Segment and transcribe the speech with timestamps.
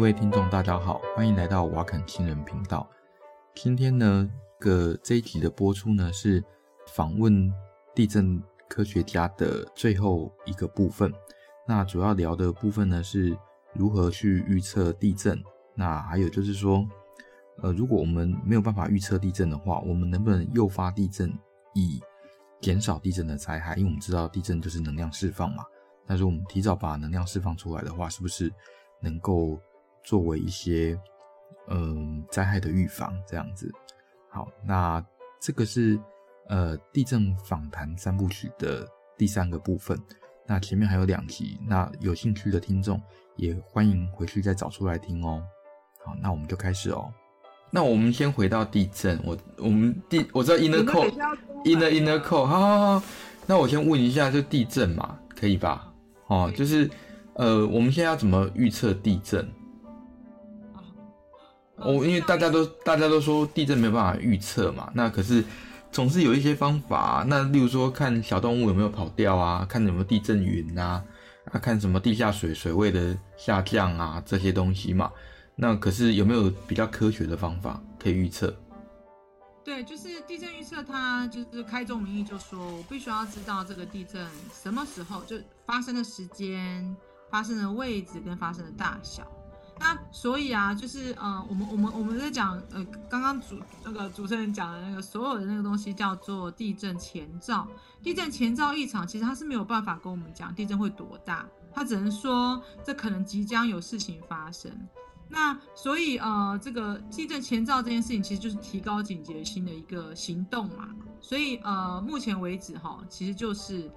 [0.00, 2.88] 各位听众，大家好，欢迎来到瓦肯情人频道。
[3.54, 4.26] 今天呢，
[4.58, 6.42] 个这一集的播出呢，是
[6.94, 7.52] 访问
[7.94, 11.12] 地震科学家的最后一个部分。
[11.68, 13.36] 那主要聊的部分呢，是
[13.74, 15.38] 如何去预测地震。
[15.74, 16.82] 那还有就是说，
[17.62, 21.30] 呃，如果我们没有办法预测地震的话，我们能不能诱发地震，
[21.74, 22.00] 以
[22.62, 23.76] 减少地震的灾害？
[23.76, 25.62] 因为我们知道地震就是能量释放嘛。
[26.06, 28.50] 但是我们提早把能量释放出来的话，是不是
[29.02, 29.60] 能够
[30.10, 30.98] 作为一些
[31.68, 33.70] 嗯灾害的预防这样子？
[34.28, 35.00] 好，那
[35.38, 35.96] 这个是
[36.48, 38.84] 呃地震访谈三部曲的
[39.16, 39.96] 第三个部分。
[40.48, 43.00] 那前面还有两集，那有兴趣的听众
[43.36, 45.40] 也欢迎回去再找出来听哦。
[46.04, 47.08] 好，那我们就开始哦。
[47.70, 53.02] 那我们先回到地震，我我们地我知道 inner core，inner inner core，好好好。
[53.46, 55.94] 那我先问一下，就地震嘛，可以吧？
[56.26, 56.90] 哦，就是，
[57.34, 59.48] 呃，我们现在要怎么预测地震？
[61.80, 65.42] 哦，因为大家都大家都说地震没有办法预测嘛，那可是
[65.90, 67.24] 总是有一些方法。
[67.26, 71.02] 那例如说，看小动物有没有跑掉啊，看有没有地震云啊，
[71.50, 75.10] 啊，看什么地下水水位的下降啊，这些东西嘛。
[75.56, 78.54] 那可是有没有比较科学的方法可以预测？
[79.62, 86.96] 对，就是地震预测，它就是开宗明义就说，我必须要知道这个地震什么时候就发生的时间、
[87.30, 89.22] 发生的位置跟发生的大小。
[89.80, 97.66] 那所以啊，就是呃，我们我们我们在讲呃，刚刚主那个主持人讲的那个所有的那个东西叫做地震前兆。
[98.02, 104.70] 地震前兆异常，其实它是没有办法跟我们讲地震会多大，它只能说这可能即将有事情发生。
[105.30, 110.90] 那所以呃，这个地震前兆这件事情其实就是提高警觉心的一个行动嘛。
[111.22, 113.90] 所以呃，目前为止哈，其实就是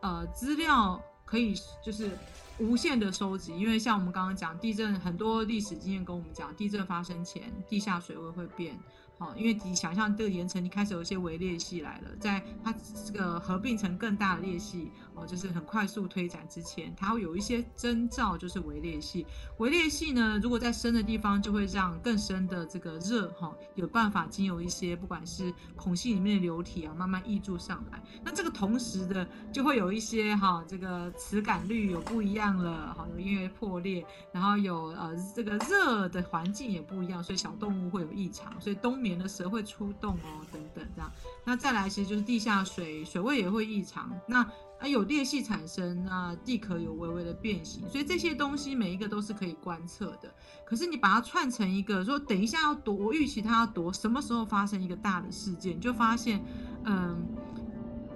[0.00, 1.54] 呃，资料可以
[1.84, 2.16] 就是
[2.58, 8.78] 无限的收集，因为像我们刚刚讲地震，很多历史经验跟我们讲，地震发生前地下水位会变。
[9.18, 12.74] 好，因为你想象这个岩层，你开始有一些微裂隙来了，在它
[13.06, 19.26] 这个合并成更大的裂隙，哦，就是很快速推展之前，它会有一些征兆，就是微裂隙。
[19.56, 28.02] 微裂隙呢，如果在深的地方，就会让更深的这个热，哈，有办法经由一些不管是孔隙里面的流体啊，慢慢溢注上来。
[28.22, 41.10] 那这个同时的，就会有一些哈，这个磁感率有不一样了，哈，因为破裂，然后有呃这个热的环境也不一样，所以小动物会有异常，所以冬眠的蛇会出动哦，等等这样。
[41.44, 44.10] 那再来，其实就是地下水水位也会异常。
[44.26, 44.42] 那
[44.78, 50.34] 啊有裂隙产生，那地壳有微微的变形，所以这些东西每一个都是可以观测的。
[50.66, 56.44] 可是你把它串成一个，说等一下要躲，我预期它要躲，什么时候发生一个大的事件，就发现，
[56.84, 57.16] 嗯，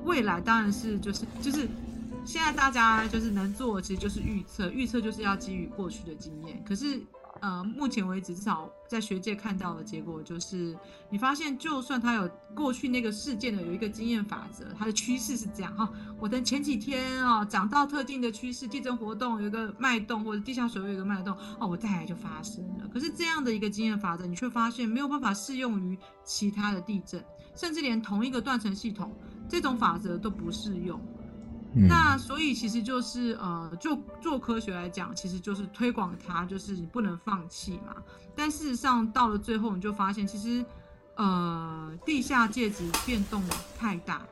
[0.04, 1.68] 未来当然是就是就是
[2.24, 6.62] 现在大家就是能做，其实就是预测，预测就是要基于过去的经验。
[6.66, 7.00] 可是。
[7.40, 10.76] 呃，目前为止，至少在学界看到的结果就是，
[11.08, 15.90] 你发现就算它有过去那个事件的有一个经验法则，它的趋势是这样哈。
[16.18, 22.88] 我等前几天啊，讲到特定的趋势，地震活动有一个脉动，或者地下水位有一个脉动，哦，我再来就发生了。
[22.92, 27.24] 可是这样的一个经验法则，你却发现没有办法适用于其他的地震，
[27.54, 29.10] 甚至连同一个断层系统，
[29.48, 31.00] 这种法则都不适用。
[31.74, 37.94] 嗯、那所以其实就是呃，就做科学来讲，其实就是推广它，就是你不能放弃嘛。
[38.34, 40.64] 但事实上到了最后，你就发现其实
[41.14, 43.42] 呃，地下介质变动
[43.78, 44.22] 太大，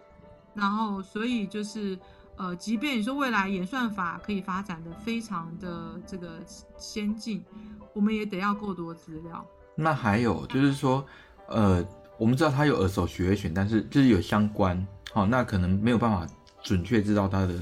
[0.55, 1.97] 然后所以就是
[2.37, 6.41] 呃，即便你说未来演算法可以发展的非常的这个
[6.77, 7.45] 先进，
[7.93, 9.47] 我们也得要够多资料。
[9.77, 11.05] 那还有就是说，
[11.49, 11.85] 呃，
[12.19, 16.27] 我们知道它有二手学选，但是就是有相关，好，那可能没有办法。
[16.63, 17.55] 准确知道它的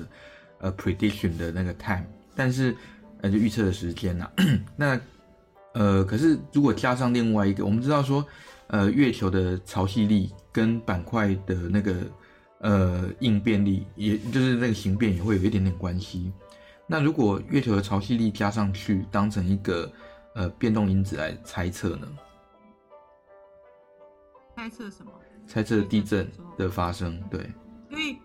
[0.59, 2.75] 呃 prediction 的那个 time，但是
[3.21, 4.33] 呃就预测的时间呐、啊，
[4.77, 5.01] 那
[5.75, 8.25] 呃可是如果加上另外一个，我们知道说
[8.69, 11.95] 呃月球的潮汐力跟板块的那个
[12.61, 16.33] 呃应变力，也就是那个形变也会有一点点关系。
[16.87, 19.91] 那如果月球的潮汐力加上去当成一个
[20.35, 22.09] 呃变动因子来猜测呢？
[24.57, 25.13] 猜测什么？
[25.47, 26.27] 猜测地震
[26.57, 27.41] 的发生，对。
[27.91, 28.17] 所以。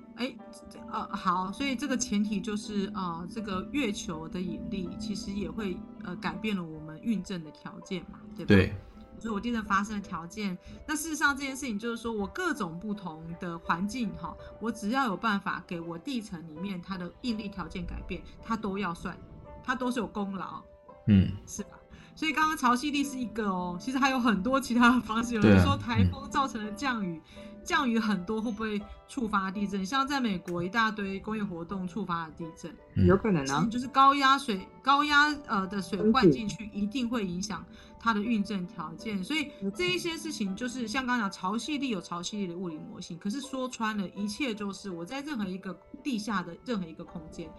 [0.92, 8.48] 哎，呃，好，所以这个前提就是，呃，这个月球的引力其实也会呃改变了我们运震的条件嘛，对吧？
[8.48, 8.76] 对。
[9.20, 10.58] 所以我地震发生的条件，
[10.88, 19.16] 那事实上这件事情就是说我各种不同的环境哈，我只要有办法给我地层里面它的应力条件改变，它都要算，
[19.64, 20.64] 它都是有功劳，
[21.06, 21.70] 嗯，是吧？
[22.16, 25.36] 所以刚刚潮汐力是一个哦，其实还有很多其他的方式。
[25.36, 27.22] 有人说台风造成的降雨。
[27.63, 29.86] 降雨很多会不会触发地震？
[29.86, 33.68] 像在美国一大堆工业活动触发了地震，嗯、有可能啊。
[33.72, 37.66] 就是高压水、高压呃的水灌进去，一定会影响
[38.00, 39.24] 它的运震条件。
[39.24, 43.18] 所以这一些事情就是像刚刚讲，潮汐力有潮汐力的物理模型。
[43.19, 45.74] 可是说穿了，一切就是我在任何一个
[46.04, 47.50] 地下的任何一个空间，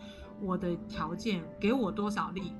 [0.40, 2.52] 我的条件给我多少力。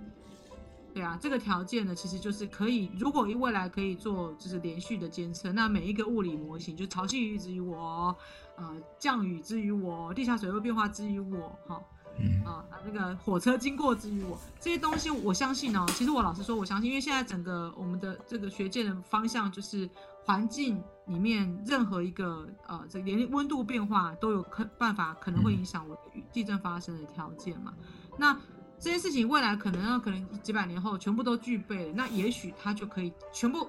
[0.95, 8.15] 对啊，这个条件呢，其实就是可以，如果未来可以做就是连续的监测，那每一个物理模型，就潮汐雨之于我，
[8.57, 11.83] 呃，降雨之于我，地下水位变化之于我，哈、哦，
[12.19, 15.87] 嗯啊，那个火车经过之于我，这些东西我相信哦。
[15.95, 19.89] 其实我老实说，我相信，因为现在整个我们的这个学界的方向就是
[20.25, 27.73] 环境里面任何一个呃，这个连温度变化都有可办法可能会影响我的地震发生的条件嘛，
[28.19, 28.39] 那。
[28.83, 33.65] 这些事情未来可能要可能几百年后全部都具备了，那也许它就可以全部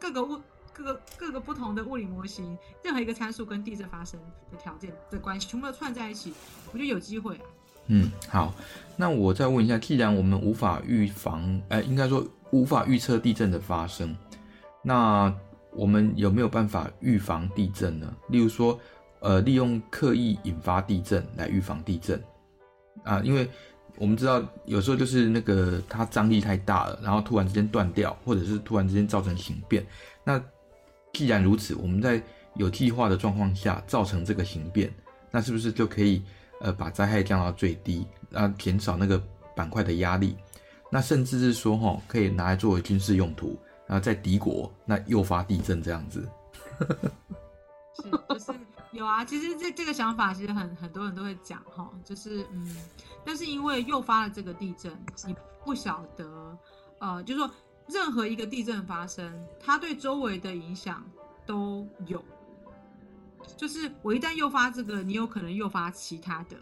[0.00, 0.40] 各个物
[0.72, 4.18] 各个各个不同的物理模型，任何一个参数跟地震发生
[4.50, 6.34] 的条件的关系，全部都串在一起，
[6.72, 7.38] 我觉得有机会。
[7.86, 8.52] 嗯，好，
[8.96, 14.16] 那我再问一下，既然我们无法预防，呃，应该说无法预测地震的发生，
[14.82, 15.32] 那
[15.70, 18.12] 我们有没有办法预防地震呢？
[18.30, 18.76] 例如说，
[19.20, 22.20] 呃，利用刻意引发地震来预防地震
[23.04, 23.48] 啊，因为。
[23.96, 29.84] 我们知道，有时候就是那个它张力太大了，然后突然之间断掉，或者是突然之间造成形变。
[30.24, 30.42] 那
[31.12, 32.20] 既然如此，我们在
[32.56, 34.92] 有计划的状况下造成这个形变，
[35.30, 36.22] 那是不是就可以
[36.60, 39.22] 呃把灾害降到最低，啊减少那个
[39.54, 40.36] 板块的压力？
[40.90, 43.56] 那甚至是说哈，可以拿来作为军事用途，
[43.86, 46.28] 然后在敌国那诱发地震这样子。
[47.94, 48.52] 是，就是
[48.92, 49.24] 有啊。
[49.24, 52.76] 其实这这个想法其实很很多人都会讲哈，就是嗯。
[53.24, 54.92] 但是因为诱发了这个地震，
[55.26, 56.58] 你不晓得，
[56.98, 57.50] 呃，就是说
[57.86, 61.02] 任何一个地震发生，它对周围的影响
[61.46, 62.22] 都有。
[63.56, 66.56] 就是我一旦诱发这个，你有可能诱发其他的，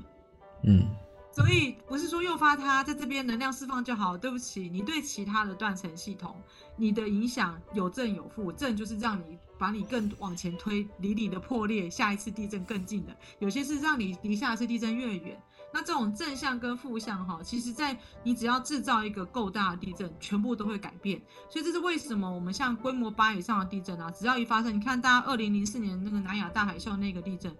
[0.64, 0.86] 嗯。
[1.32, 6.36] 所以不是说诱发它在这边能量释放就好，对不起，你对其他的断层系统，
[6.76, 15.42] 你的影响有正有负，正就是让你把你更往前推，离你的破裂下一次地震更近的，有些是让你离下一次地震越远。
[15.74, 21.18] 那这种正向跟负向哈，其实，在你只要制造一个够大的地震，全部都会改变。
[21.48, 27.56] 所以这是为什么我们像规模八以上的地震啊，只要一发生，你看大家二零零四年那个南亚大海啸那个地震，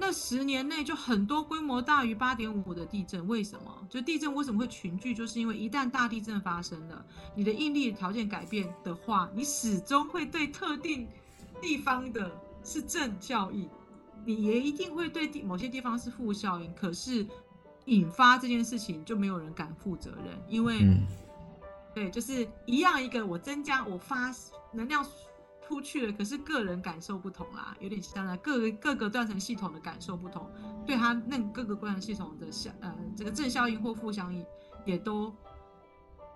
[0.00, 3.28] 那十年内就很多规模大于八点五的地震。
[3.28, 3.86] 为什么？
[3.90, 5.14] 就地震为什么会群聚？
[5.14, 7.04] 就是因为一旦大地震发生了，
[7.36, 11.06] 你的应力条件改变的话，你始终会对特定
[11.60, 12.32] 地方的
[12.64, 13.68] 是正效应，
[14.24, 16.74] 你也一定会对地某些地方是负效应。
[16.74, 17.26] 可是。
[17.86, 21.00] 引发这件事情就没有人敢负责任，因为，嗯、
[21.92, 24.32] 对，就是一样一个我增加我发
[24.70, 25.04] 能量
[25.70, 30.50] 出去了，可是个人感受不同啦，有点像各个各个断层系统的感受不同，
[30.84, 34.44] 对他那各个断层系统的效呃这个正效应或负效应
[34.84, 35.32] 也都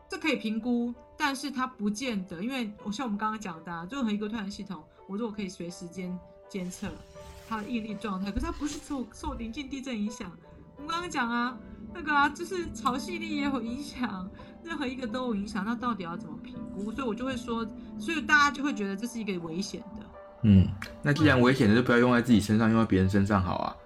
[0.09, 6.17] 这可以评估，但是它不见得，因为我像我们刚刚讲的、啊，任何一个断层系统，我如果可以随时间
[6.49, 6.89] 监测
[7.49, 10.31] 它的应力状态，可是它不是受受临近地震影响。
[10.77, 11.59] 我们刚刚讲啊，
[11.95, 14.29] 那个啊，就是潮汐力也有影响，
[14.65, 16.91] 任何一个都有影响，那到底要怎么评估？
[16.91, 17.65] 所以我就会说，
[17.99, 20.07] 所以大家就会觉得这是一个危险的。
[20.43, 20.69] 嗯，
[21.03, 23.77] 那既然危险的，就不要用在自己身上，用在别人身上好啊。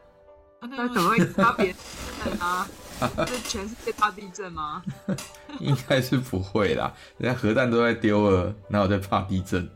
[0.60, 2.66] 那怎么会怕别人地震啊？
[3.28, 4.82] 是全世界怕地震吗？
[5.60, 9.70] 应该是不会啦，人家核弹都在丢了，哪有在怕地震？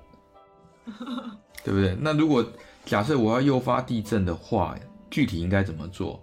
[1.62, 1.96] 对不对？
[2.00, 2.44] 那如果
[2.84, 4.74] 假设我要诱发地震的话，
[5.08, 6.20] 具体应该怎么做？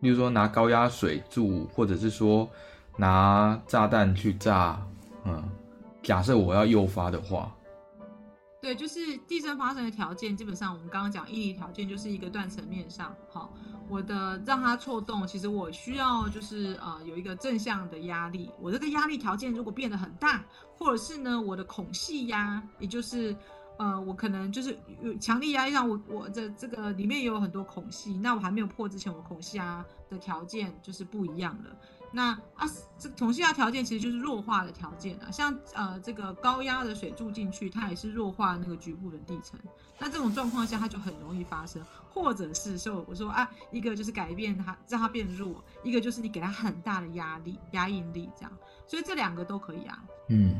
[0.00, 2.48] 例如说拿高压水柱，或者是说
[2.96, 4.80] 拿炸弹去炸，
[5.24, 5.42] 嗯，
[6.02, 7.54] 假设我要诱发的话，
[8.60, 13.52] 对，就是地震发生的条件，基本上我们刚刚讲应力条件就是一个断层面上，好，
[13.88, 20.44] 我的让它错动，其实我需要就是呃有一个正向的压力，我这个压力条件如果变得很大，
[20.76, 23.36] 或者是呢我的孔隙压，也就是。
[23.80, 31.74] 呃，我可能就是有强力压力上，我我的这个里面也有很多孔隙，那我还没有破之前，我孔隙压的条件就是不一样了。
[32.12, 32.68] 那啊，
[32.98, 39.58] 这孔隙压条件其实就是弱化的条件啊，像呃这个高压的水注进去，它也是弱化那个局部的地层。
[39.98, 48.52] 那这种状况下，它就很容易发生，或者是说我说啊，一个就是改变它，让它变弱，一个就是你给它很大的压力，压应力这样，
[48.86, 50.04] 所以这两个都可以啊。
[50.28, 50.54] 嗯。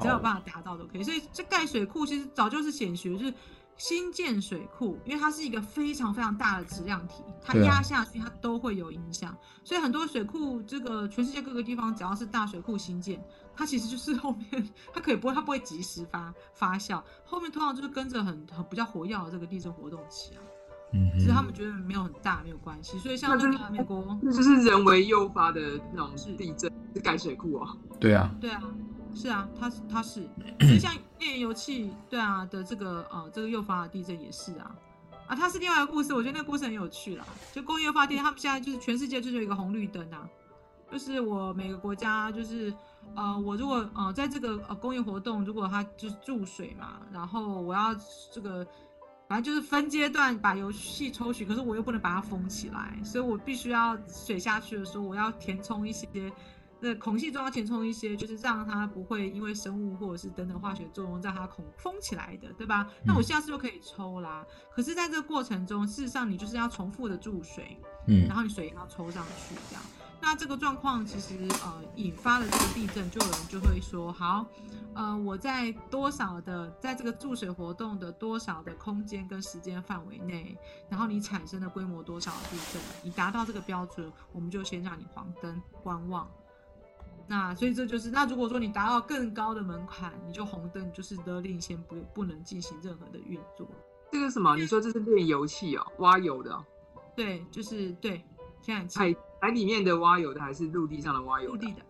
[0.00, 3.34] 只要有办法达到都可以，所以这盖水库其实早就是显学，就是
[3.76, 13.22] 新建水库，因为它是一个非常非常大的质量体，它压下去它都会有影响，啊、所以很多水库，这个全世界各个地方只要是大水库新建，
[13.56, 20.40] 它其实就是后面 它可以不会，它不会及时发发酵，后面通常就是跟着很很比较活跃的这个地震活动起啊，
[20.92, 27.00] 嗯，其实他们觉得没有很大没有关系，所以像那个美国，那就是人为诱发的那种地震是。
[27.00, 28.62] 盖水库啊，对啊，对啊。
[29.14, 30.28] 是啊，它是它是，
[30.60, 34.74] 就像页岩油气，对啊的这个呃这个诱发的地震也是啊，
[35.26, 37.24] 啊它是另外一个故事，我觉得那个故事很有趣啦。
[37.52, 40.28] 就工业发电，他们现在就是全世界就是有一个红绿灯啊，
[40.90, 42.72] 就是我每个国家就是
[43.14, 47.94] 呃我如果呃在这个呃工业活动，如果它就是注水嘛，然后我要
[48.32, 48.66] 这个
[49.28, 56.08] 反正就是分阶段把油气抽取，可是我又不能把它封起来，所以我必须要水下去的时候，我要填充一些。
[56.82, 62.90] 那孔隙中要填充一些，就是让它不会因为生物或者是等等化学作用让它孔封起来的，对吧？
[63.06, 64.44] 那我下次就可以抽啦。
[64.44, 69.82] 嗯、可是，在这个过程中，事实上你就是要重复的注水，嗯，然后你水也要抽上去，这样。
[70.20, 74.46] 那这个状况其实呃引发了这个地震，就有人就会说，好，
[74.94, 80.56] 呃，我在多少的在这个注水活动的多少的空间跟时间范围内，
[80.88, 86.28] 然后你产生的规模多少的地震，你达到这个标准，我们就先让你黄灯观望。
[87.32, 93.66] 那所以这就是，那如果说你达到更高的门槛，你就红灯，就是勒令先不不能进行任何的运作。
[94.10, 94.54] 这个什么？
[94.54, 96.62] 你说这是炼油器哦，挖油的哦？
[97.16, 98.22] 对，就是对。
[98.60, 101.52] 现在海海里面的挖油的，还是陆地上的挖油的？
[101.52, 101.82] 陆地的。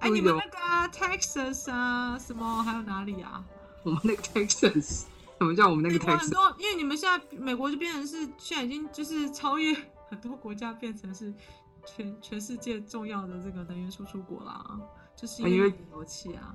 [0.00, 3.44] 哎，你们那个 Texas 啊，什么还有哪里啊？
[3.84, 5.04] 我们那个 Texas，
[5.38, 6.18] 什么叫我们那个 Texas？
[6.22, 9.72] 很多，因为你们现在美国就变成是现在已经就是超越
[10.10, 11.32] 很多国家，变成是。
[11.84, 14.78] 全全世界重要的这个能源输出国啦，
[15.16, 16.54] 就是因为油气啊。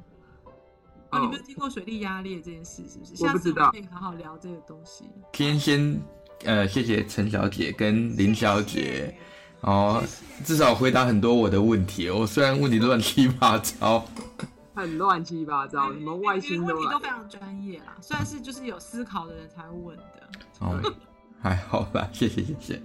[1.10, 3.24] 哦，你没有听过水力压裂这件事是不是？
[3.24, 3.66] 我不知道。
[3.66, 5.06] 下次我们可以好好聊这个东西。
[5.32, 6.02] 天先，
[6.44, 9.18] 呃，谢谢陈小姐跟林小姐，
[9.62, 10.04] 哦，
[10.44, 12.10] 至少回答很多我的问题。
[12.10, 14.06] 我虽然问题乱七八糟，
[14.76, 20.30] 很乱七八糟，什么外星的问题都非常专业啦，算是就是有思考的人才会问的。
[20.60, 20.94] 哦，
[21.40, 22.82] 还好吧，谢谢谢谢。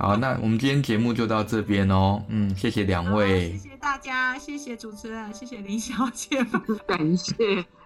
[0.00, 2.24] 好，那我们今天节目就到这边哦。
[2.28, 6.42] 嗯，谢谢两位，谢谢大家，谢谢主持人，谢谢林小姐，
[6.86, 7.34] 感谢，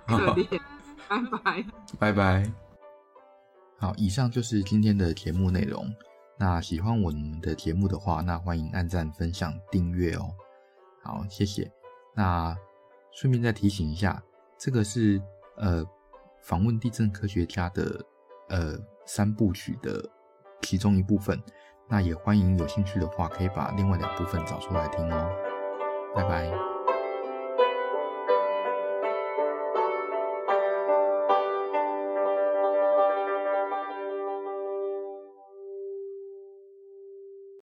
[0.07, 0.61] 可怜，
[1.11, 1.65] 拜拜，
[1.99, 2.53] 拜拜。
[3.81, 5.93] 好，以上就是今天的节目内容。
[6.39, 10.31] 那喜欢我们的节目的话，那欢迎按赞、分享、订阅哦。
[11.03, 11.69] 好，谢谢。
[12.15, 12.57] 那
[13.11, 14.23] 顺便再提醒一下，
[14.57, 15.21] 这个是
[15.57, 15.85] 呃
[16.45, 18.01] 访问地震科学家的
[18.51, 20.09] 呃三部曲的
[20.63, 21.43] 其中一部分。
[21.89, 25.31] 那也欢迎有兴趣的话，可以把另外两部分找出来听哦。
[26.15, 26.74] 拜拜。